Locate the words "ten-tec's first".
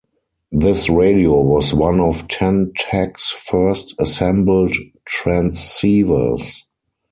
2.27-3.93